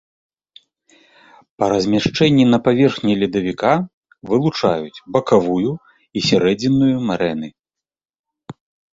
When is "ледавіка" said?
3.23-3.73